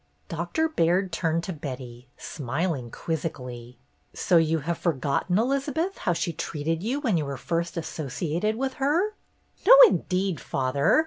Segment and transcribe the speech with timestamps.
[0.29, 3.77] Doctor Baird turned to Betty, smiling quizzically.
[4.15, 8.73] "So you have forgotton, Elizabeth, how she treated you when you were first associated with
[8.81, 9.11] her?"
[9.67, 10.99] "No, indeed, father